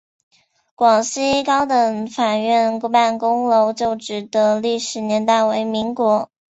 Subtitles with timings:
[0.73, 6.31] 广西高等法院办公楼旧址的历史年代为民国。